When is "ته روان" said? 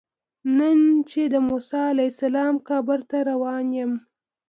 3.09-3.65